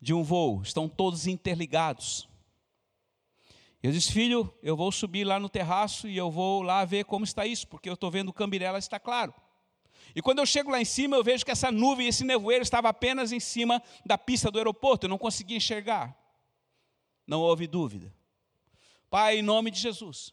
[0.00, 2.28] de um voo, estão todos interligados.
[3.82, 7.24] Eu disse, filho, eu vou subir lá no terraço e eu vou lá ver como
[7.24, 9.34] está isso, porque eu estou vendo o Cambirela está claro.
[10.16, 12.88] E quando eu chego lá em cima, eu vejo que essa nuvem, esse nevoeiro estava
[12.88, 16.16] apenas em cima da pista do aeroporto, eu não conseguia enxergar.
[17.26, 18.10] Não houve dúvida.
[19.10, 20.32] Pai, em nome de Jesus,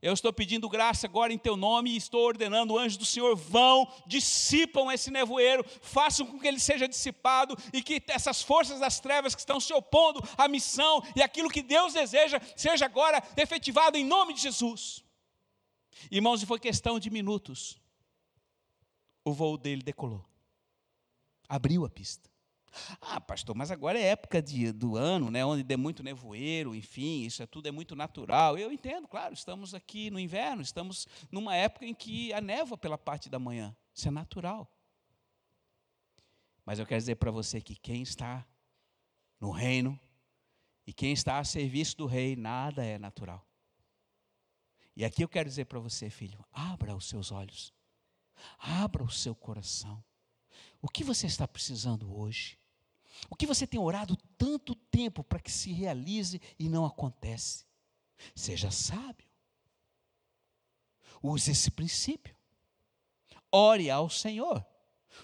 [0.00, 3.36] eu estou pedindo graça agora em teu nome e estou ordenando o anjo do Senhor
[3.36, 8.98] vão, dissipam esse nevoeiro, façam com que ele seja dissipado e que essas forças das
[8.98, 13.98] trevas que estão se opondo à missão e aquilo que Deus deseja seja agora efetivado
[13.98, 15.04] em nome de Jesus.
[16.10, 17.78] Irmãos, e foi questão de minutos.
[19.26, 20.24] O voo dele decolou.
[21.48, 22.30] Abriu a pista.
[23.00, 27.22] Ah, pastor, mas agora é época de, do ano, né, onde tem muito nevoeiro, enfim,
[27.22, 28.56] isso é tudo é muito natural.
[28.56, 32.96] Eu entendo, claro, estamos aqui no inverno, estamos numa época em que a neva pela
[32.96, 33.76] parte da manhã.
[33.92, 34.70] Isso é natural.
[36.64, 38.46] Mas eu quero dizer para você que quem está
[39.40, 39.98] no reino
[40.86, 43.44] e quem está a serviço do rei, nada é natural.
[44.94, 47.74] E aqui eu quero dizer para você, filho, abra os seus olhos,
[48.58, 50.02] abra o seu coração.
[50.80, 52.58] O que você está precisando hoje?
[53.30, 57.64] O que você tem orado tanto tempo para que se realize e não acontece?
[58.34, 59.26] Seja sábio.
[61.22, 62.36] Use esse princípio.
[63.50, 64.64] Ore ao Senhor.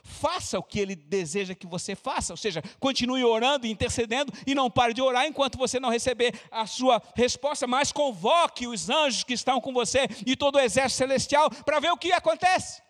[0.02, 4.70] Faça o que Ele deseja que você faça, ou seja, continue orando intercedendo e não
[4.70, 9.34] pare de orar enquanto você não receber a sua resposta, mas convoque os anjos que
[9.34, 12.80] estão com você e todo o exército celestial para ver o que acontece.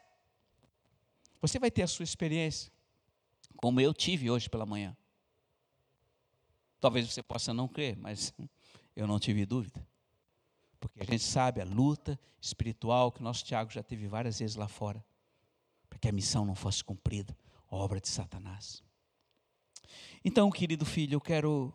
[1.43, 2.73] Você vai ter a sua experiência
[3.57, 4.97] como eu tive hoje pela manhã.
[6.81, 8.33] Talvez você possa não crer, mas
[8.97, 9.87] eu não tive dúvida.
[10.81, 14.57] Porque a gente sabe a luta espiritual que o nosso Tiago já teve várias vezes
[14.57, 15.05] lá fora,
[15.89, 17.37] para que a missão não fosse cumprida,
[17.69, 18.83] obra de Satanás.
[20.25, 21.73] Então, querido filho, eu quero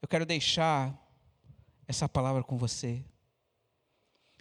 [0.00, 0.96] eu quero deixar
[1.86, 3.04] essa palavra com você.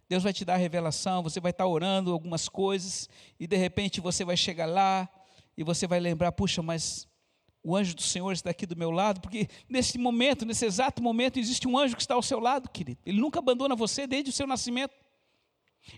[0.10, 4.00] Deus vai te dar a revelação, você vai estar orando algumas coisas e de repente
[4.00, 5.10] você vai chegar lá
[5.58, 7.08] e você vai lembrar, puxa, mas
[7.64, 11.38] o anjo do Senhor está aqui do meu lado, porque nesse momento, nesse exato momento,
[11.38, 13.02] existe um anjo que está ao seu lado, querido.
[13.06, 14.96] Ele nunca abandona você desde o seu nascimento.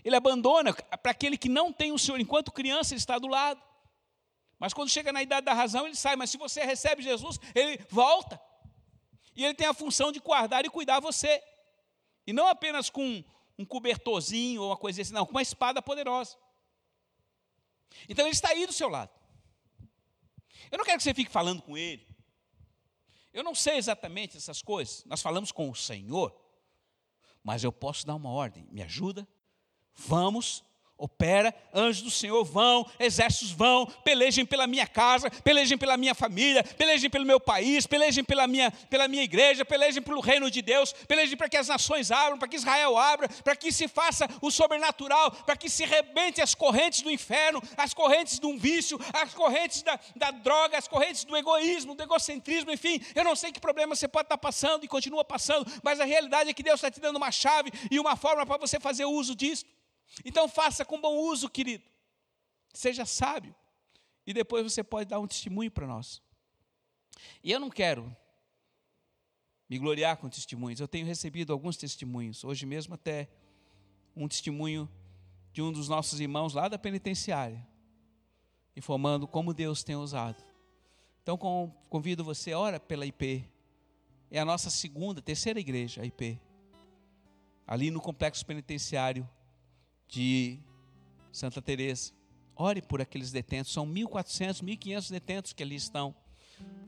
[0.04, 3.62] Ele abandona para aquele que não tem o Senhor, enquanto criança, ele está do lado.
[4.58, 6.16] Mas quando chega na idade da razão, ele sai.
[6.16, 8.40] Mas se você recebe Jesus, ele volta.
[9.34, 11.40] E ele tem a função de guardar e cuidar você.
[12.26, 13.24] E não apenas com
[13.60, 16.36] um cobertorzinho ou uma coisa assim, não, com uma espada poderosa.
[18.08, 19.10] Então ele está aí do seu lado.
[20.70, 22.08] Eu não quero que você fique falando com ele.
[23.32, 25.04] Eu não sei exatamente essas coisas.
[25.04, 26.34] Nós falamos com o Senhor,
[27.42, 28.66] mas eu posso dar uma ordem.
[28.70, 29.28] Me ajuda?
[29.94, 30.64] Vamos
[31.00, 36.62] opera, anjos do Senhor vão, exércitos vão, pelejem pela minha casa, pelejem pela minha família,
[36.62, 40.92] pelejem pelo meu país, pelejem pela minha, pela minha igreja, pelejem pelo reino de Deus,
[41.08, 44.50] pelejem para que as nações abram, para que Israel abra, para que se faça o
[44.50, 49.82] sobrenatural, para que se rebente as correntes do inferno, as correntes do vício, as correntes
[49.82, 53.96] da, da droga, as correntes do egoísmo, do egocentrismo, enfim, eu não sei que problema
[53.96, 57.00] você pode estar passando e continua passando, mas a realidade é que Deus está te
[57.00, 59.64] dando uma chave e uma forma para você fazer uso disso.
[60.24, 61.84] Então faça com bom uso, querido.
[62.72, 63.54] Seja sábio.
[64.26, 66.22] E depois você pode dar um testemunho para nós.
[67.42, 68.14] E eu não quero
[69.68, 70.80] me gloriar com testemunhos.
[70.80, 72.44] Eu tenho recebido alguns testemunhos.
[72.44, 73.28] Hoje mesmo até
[74.14, 74.88] um testemunho
[75.52, 77.66] de um dos nossos irmãos lá da penitenciária,
[78.76, 80.42] informando como Deus tem usado.
[81.22, 81.38] Então
[81.88, 83.44] convido você, ora pela IP.
[84.30, 86.40] É a nossa segunda, terceira igreja, a IP.
[87.66, 89.28] ali no complexo penitenciário
[90.10, 90.58] de
[91.32, 92.12] Santa Teresa.
[92.56, 96.14] Ore por aqueles detentos, são 1.400, 1.500 detentos que ali estão.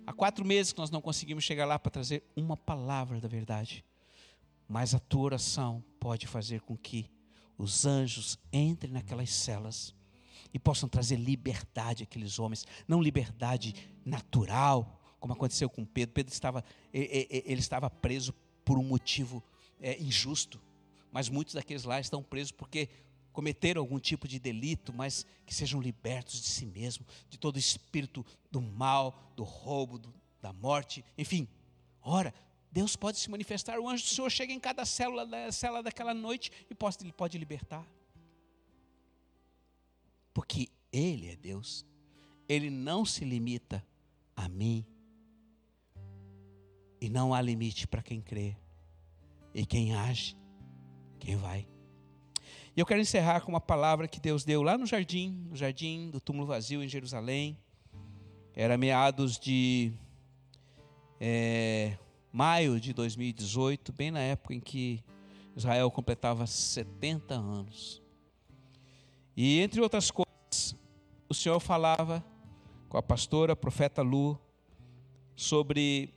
[0.06, 3.84] Há quatro meses que nós não conseguimos chegar lá para trazer uma palavra da verdade.
[4.68, 7.08] Mas a tua oração pode fazer com que
[7.56, 9.94] os anjos entrem naquelas celas
[10.52, 16.14] e possam trazer liberdade àqueles homens, não liberdade natural, como aconteceu com Pedro.
[16.14, 19.42] Pedro estava, ele estava preso por um motivo
[19.80, 20.60] é, injusto,
[21.10, 22.88] mas muitos daqueles lá estão presos porque
[23.32, 28.24] cometeram algum tipo de delito, mas que sejam libertos de si mesmos, de todo espírito
[28.50, 31.48] do mal, do roubo, do, da morte, enfim.
[32.02, 32.34] Ora,
[32.70, 36.50] Deus pode se manifestar, o anjo do Senhor chega em cada célula, célula daquela noite
[36.70, 37.86] e pode, pode libertar.
[40.32, 41.84] Porque Ele é Deus,
[42.48, 43.86] Ele não se limita
[44.34, 44.86] a mim,
[47.00, 48.56] e não há limite para quem crê,
[49.52, 50.36] e quem age,
[51.18, 51.71] quem vai.
[52.74, 56.08] E eu quero encerrar com uma palavra que Deus deu lá no jardim, no jardim
[56.10, 57.58] do túmulo vazio em Jerusalém.
[58.54, 59.92] Era meados de
[61.20, 61.98] é,
[62.32, 65.04] maio de 2018, bem na época em que
[65.54, 68.02] Israel completava 70 anos.
[69.36, 70.74] E entre outras coisas,
[71.28, 72.24] o Senhor falava
[72.88, 74.40] com a pastora, a profeta Lu,
[75.36, 76.14] sobre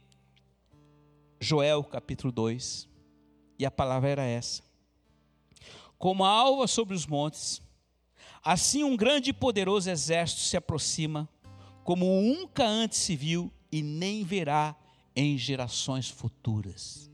[1.37, 2.87] Joel capítulo 2.
[3.59, 4.63] E a palavra era essa:
[5.97, 7.61] como a alva sobre os montes,
[8.43, 11.27] assim um grande e poderoso exército se aproxima,
[11.83, 14.75] como nunca antes se viu e nem verá
[15.15, 17.09] em gerações futuras.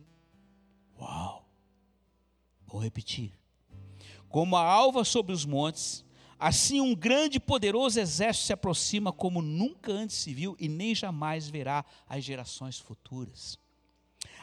[1.00, 1.48] Uau!
[2.66, 3.34] Vou repetir.
[4.30, 6.06] Como a alva sobre os montes,
[6.40, 10.96] assim um grande e poderoso exército se aproxima, como nunca antes se viu e nem
[10.96, 13.60] jamais verá as gerações futuras.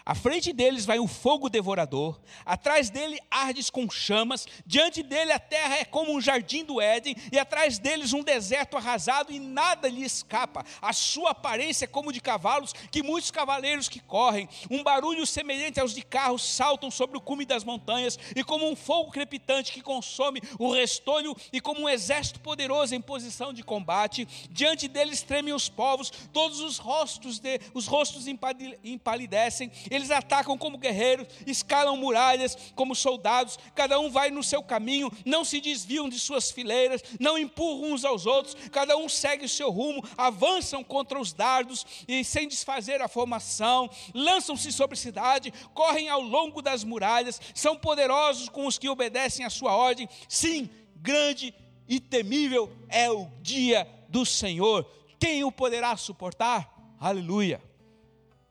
[0.08, 5.38] À frente deles vai um fogo devorador, atrás dele ardes com chamas, diante dele a
[5.38, 9.86] terra é como um jardim do Éden, e atrás deles um deserto arrasado e nada
[9.86, 10.64] lhe escapa.
[10.80, 15.78] A sua aparência é como de cavalos, que muitos cavaleiros que correm, um barulho semelhante
[15.78, 19.82] aos de carros saltam sobre o cume das montanhas, e como um fogo crepitante que
[19.82, 24.26] consome o restolho, e como um exército poderoso em posição de combate.
[24.48, 30.78] Diante deles tremem os povos, todos os rostos de, os rostos empalidecem eles atacam como
[30.78, 36.18] guerreiros, escalam muralhas como soldados, cada um vai no seu caminho, não se desviam de
[36.18, 41.20] suas fileiras, não empurram uns aos outros, cada um segue o seu rumo, avançam contra
[41.20, 46.84] os dardos e sem desfazer a formação, lançam-se sobre a cidade, correm ao longo das
[46.84, 50.08] muralhas, são poderosos com os que obedecem à sua ordem.
[50.28, 51.54] Sim, grande
[51.88, 54.88] e temível é o dia do Senhor.
[55.18, 56.72] Quem o poderá suportar?
[57.00, 57.60] Aleluia.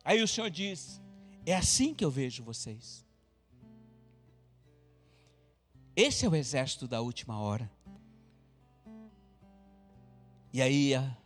[0.04, 1.02] Aí o Senhor diz:
[1.52, 3.06] é assim que eu vejo vocês.
[5.96, 7.72] Esse é o exército da última hora.
[10.52, 11.18] E aí a,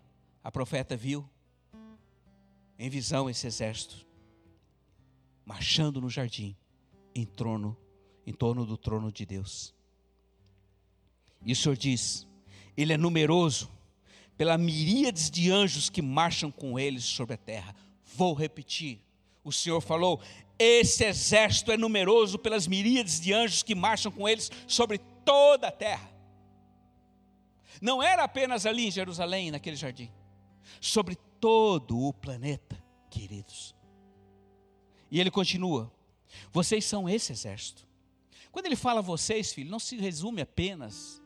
[0.43, 1.27] a profeta viu
[2.77, 4.05] em visão esse exército
[5.43, 6.55] marchando no jardim
[7.15, 7.75] em trono,
[8.25, 9.73] em torno do trono de Deus.
[11.43, 12.27] E o Senhor diz:
[12.77, 13.71] Ele é numeroso
[14.37, 17.75] pela miríades de anjos que marcham com eles sobre a terra.
[18.15, 19.01] Vou repetir
[19.43, 20.21] o Senhor falou:
[20.57, 25.71] esse exército é numeroso pelas miríades de anjos que marcham com eles sobre toda a
[25.71, 26.11] terra.
[27.81, 30.11] Não era apenas ali em Jerusalém, naquele jardim,
[30.79, 33.75] sobre todo o planeta, queridos.
[35.09, 35.91] E ele continua:
[36.51, 37.87] vocês são esse exército.
[38.51, 41.21] Quando ele fala vocês, filho, não se resume apenas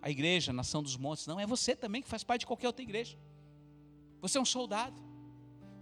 [0.00, 2.82] à igreja, nação dos montes, não, é você também que faz parte de qualquer outra
[2.82, 3.18] igreja.
[4.20, 5.09] Você é um soldado.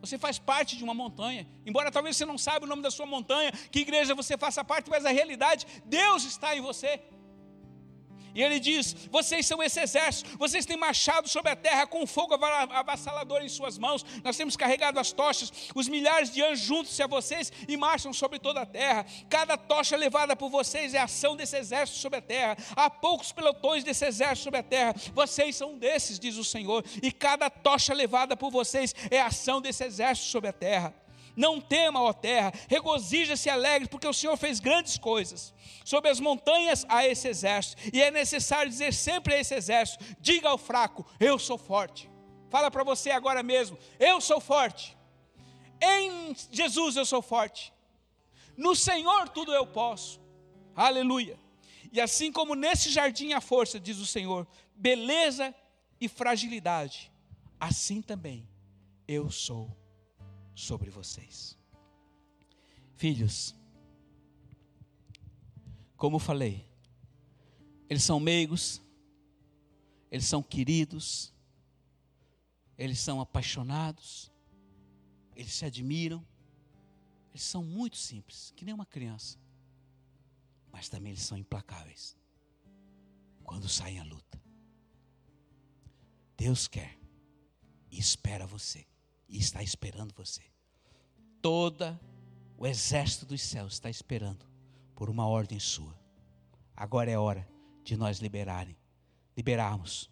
[0.01, 1.47] Você faz parte de uma montanha.
[1.67, 4.89] Embora talvez você não saiba o nome da sua montanha, que igreja você faça parte,
[4.89, 7.01] mas a realidade, Deus está em você.
[8.39, 12.35] E ele diz: Vocês são esse exército, vocês têm marchado sobre a terra com fogo
[12.35, 14.07] avassalador em suas mãos.
[14.23, 18.39] Nós temos carregado as tochas, os milhares de anjos juntam-se a vocês e marcham sobre
[18.39, 19.05] toda a terra.
[19.29, 22.57] Cada tocha levada por vocês é a ação desse exército sobre a terra.
[22.77, 24.95] Há poucos pelotões desse exército sobre a terra.
[25.13, 26.85] Vocês são desses, diz o Senhor.
[27.03, 30.95] E cada tocha levada por vocês é a ação desse exército sobre a terra.
[31.39, 35.55] Não tema, ó terra, regozija-se alegre, porque o Senhor fez grandes coisas.
[35.85, 40.49] Sobre as montanhas há esse exército, e é necessário dizer sempre a esse exército: diga
[40.49, 42.11] ao fraco, eu sou forte.
[42.51, 44.99] Fala para você agora mesmo: eu sou forte.
[45.81, 47.73] Em Jesus eu sou forte.
[48.57, 50.21] No Senhor tudo eu posso.
[50.75, 51.39] Aleluia.
[51.93, 55.55] E assim como nesse jardim há força, diz o Senhor, beleza
[56.01, 57.13] e fragilidade,
[57.61, 58.49] assim também
[59.07, 59.78] eu sou
[60.59, 61.57] sobre vocês.
[62.97, 63.55] Filhos,
[65.97, 66.69] como falei,
[67.89, 68.83] eles são meigos,
[70.11, 71.33] eles são queridos,
[72.77, 74.33] eles são apaixonados,
[75.37, 76.27] eles se admiram,
[77.31, 79.39] eles são muito simples, que nem uma criança,
[80.73, 82.17] mas também eles são implacáveis
[83.45, 84.43] quando saem à luta.
[86.37, 86.99] Deus quer
[87.91, 88.87] e espera você,
[89.29, 90.43] e está esperando você.
[91.43, 92.01] Toda
[92.57, 94.47] o exército dos céus está esperando
[94.95, 95.97] por uma ordem sua.
[96.77, 97.49] Agora é hora
[97.85, 98.77] de nós liberarem,
[99.37, 100.11] liberarmos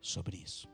[0.00, 0.68] sobre isso.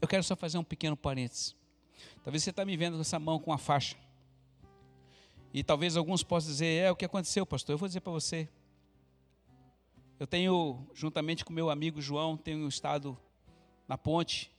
[0.00, 1.56] Eu quero só fazer um pequeno parênteses.
[2.22, 3.96] Talvez você está me vendo com essa mão com a faixa.
[5.52, 7.74] E talvez alguns possam dizer, é o que aconteceu, pastor.
[7.74, 8.48] Eu vou dizer para você.
[10.18, 13.18] Eu tenho, juntamente com meu amigo João, tenho estado
[13.86, 14.50] na ponte,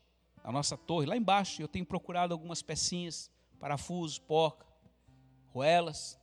[0.43, 1.61] na nossa torre, lá embaixo.
[1.61, 4.65] Eu tenho procurado algumas pecinhas, parafusos, porca,
[5.47, 6.19] roelas.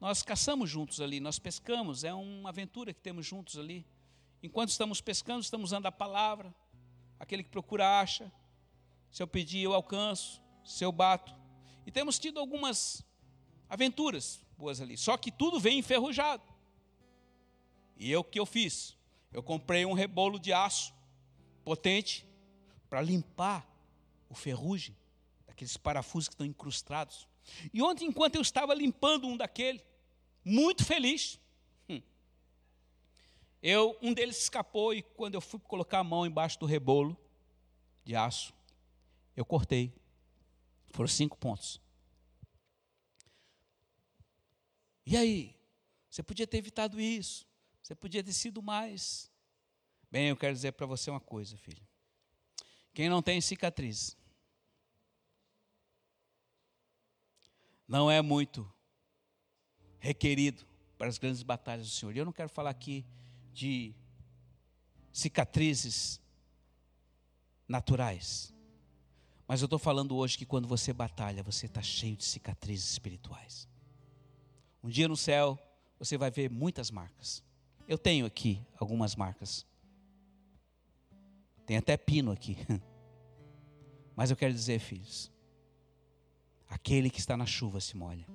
[0.00, 3.86] Nós caçamos juntos ali, nós pescamos, é uma aventura que temos juntos ali.
[4.42, 6.54] Enquanto estamos pescando, estamos usando a palavra.
[7.18, 8.30] Aquele que procura acha.
[9.10, 10.42] Se eu pedir, eu alcanço.
[10.64, 11.34] Se eu bato.
[11.86, 13.04] E temos tido algumas
[13.68, 14.96] aventuras boas ali.
[14.96, 16.42] Só que tudo vem enferrujado.
[17.96, 18.96] E eu que eu fiz?
[19.32, 20.94] Eu comprei um rebolo de aço
[21.66, 22.24] potente
[22.88, 23.68] para limpar
[24.30, 24.96] o ferrugem
[25.48, 27.26] daqueles parafusos que estão incrustados.
[27.74, 29.82] E ontem, enquanto eu estava limpando um daquele,
[30.44, 31.40] muito feliz,
[31.88, 32.00] hum,
[33.60, 37.16] eu um deles escapou e quando eu fui colocar a mão embaixo do rebolo
[38.04, 38.54] de aço,
[39.36, 39.92] eu cortei.
[40.92, 41.80] Foram cinco pontos.
[45.04, 45.56] E aí?
[46.08, 47.44] Você podia ter evitado isso.
[47.82, 49.28] Você podia ter sido mais.
[50.16, 51.86] Bem, eu quero dizer para você uma coisa, filho.
[52.94, 54.16] Quem não tem cicatriz,
[57.86, 58.66] não é muito
[59.98, 60.64] requerido
[60.96, 62.16] para as grandes batalhas do Senhor.
[62.16, 63.04] E eu não quero falar aqui
[63.52, 63.94] de
[65.12, 66.18] cicatrizes
[67.68, 68.54] naturais.
[69.46, 73.68] Mas eu estou falando hoje que quando você batalha, você está cheio de cicatrizes espirituais.
[74.82, 75.58] Um dia no céu,
[75.98, 77.44] você vai ver muitas marcas.
[77.86, 79.66] Eu tenho aqui algumas marcas.
[81.66, 82.56] Tem até pino aqui.
[84.14, 85.30] Mas eu quero dizer, filhos,
[86.68, 88.26] aquele que está na chuva se molha.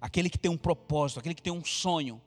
[0.00, 2.20] Aquele que tem um propósito, aquele que tem um sonho,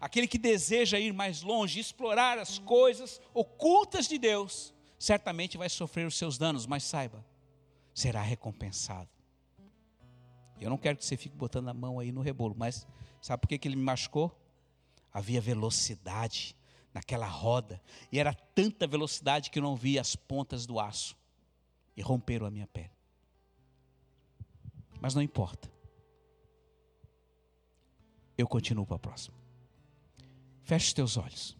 [0.00, 6.06] aquele que deseja ir mais longe, explorar as coisas ocultas de Deus, certamente vai sofrer
[6.06, 7.24] os seus danos, mas saiba,
[7.94, 9.08] será recompensado.
[10.60, 12.86] Eu não quero que você fique botando a mão aí no rebolo, mas
[13.20, 14.36] sabe por que, que ele me machucou?
[15.12, 16.56] Havia velocidade
[16.92, 17.80] naquela roda,
[18.10, 21.16] e era tanta velocidade que eu não via as pontas do aço,
[21.96, 22.90] e romperam a minha pele.
[25.00, 25.70] Mas não importa,
[28.36, 29.36] eu continuo para a próxima.
[30.62, 31.56] Feche os teus olhos.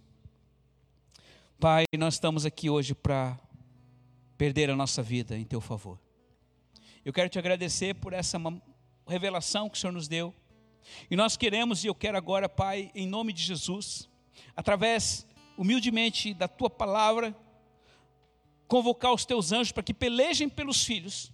[1.59, 3.39] Pai, nós estamos aqui hoje para
[4.37, 5.99] perder a nossa vida em teu favor.
[7.05, 8.39] Eu quero te agradecer por essa
[9.07, 10.35] revelação que o Senhor nos deu.
[11.11, 14.09] E nós queremos, e eu quero agora, Pai, em nome de Jesus,
[14.57, 15.27] através,
[15.57, 17.37] humildemente, da tua palavra,
[18.67, 21.33] convocar os teus anjos para que pelejem pelos filhos,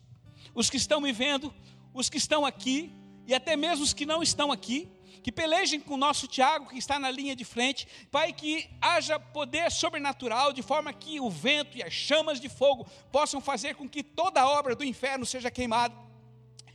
[0.54, 1.54] os que estão me vendo,
[1.94, 2.92] os que estão aqui,
[3.26, 4.88] e até mesmo os que não estão aqui,
[5.22, 9.18] que pelejem com o nosso Tiago, que está na linha de frente, Pai, que haja
[9.20, 13.88] poder sobrenatural, de forma que o vento e as chamas de fogo possam fazer com
[13.88, 16.07] que toda a obra do inferno seja queimada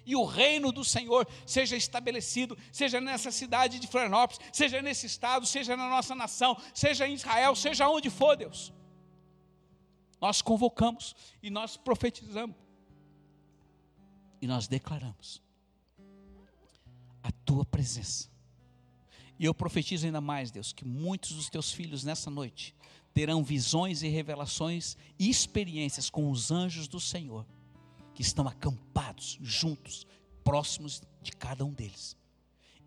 [0.06, 5.45] e o reino do Senhor seja estabelecido, seja nessa cidade de Florianópolis, seja nesse estado,
[5.45, 8.74] seja na nossa nação, seja em Israel, seja onde for, Deus.
[10.20, 12.56] Nós convocamos e nós profetizamos
[14.41, 15.41] e nós declaramos
[17.22, 18.30] a tua presença.
[19.39, 22.76] E eu profetizo ainda mais, Deus, que muitos dos teus filhos nessa noite
[23.14, 27.45] terão visões e revelações e experiências com os anjos do Senhor
[28.14, 30.05] que estão acampados juntos,
[30.43, 32.18] próximos de cada um deles,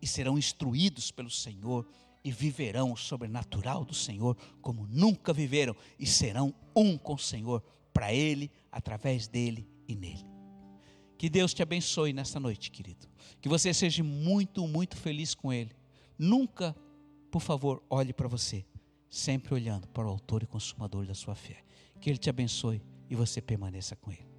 [0.01, 1.87] e serão instruídos pelo Senhor
[2.23, 7.63] e viverão o sobrenatural do Senhor como nunca viveram e serão um com o Senhor,
[7.93, 10.25] para Ele, através dele e nele.
[11.17, 13.07] Que Deus te abençoe nesta noite, querido.
[13.41, 15.71] Que você seja muito, muito feliz com Ele.
[16.17, 16.75] Nunca,
[17.31, 18.65] por favor, olhe para você,
[19.09, 21.63] sempre olhando para o Autor e Consumador da sua fé.
[21.99, 24.36] Que Ele te abençoe e você permaneça com Ele.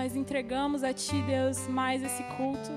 [0.00, 2.70] Nós entregamos a Ti, Deus, mais esse culto.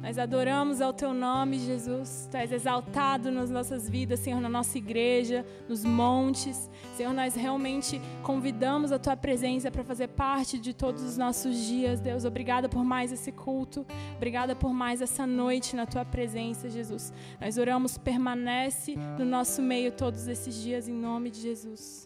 [0.00, 2.26] Nós adoramos ao teu nome, Jesus.
[2.30, 6.70] Tu és exaltado nas nossas vidas, Senhor, na nossa igreja, nos montes.
[6.96, 12.00] Senhor, nós realmente convidamos a tua presença para fazer parte de todos os nossos dias,
[12.00, 12.24] Deus.
[12.24, 13.84] Obrigada por mais esse culto.
[14.16, 17.12] Obrigada por mais essa noite na tua presença, Jesus.
[17.38, 22.04] Nós oramos, permanece no nosso meio todos esses dias em nome de Jesus.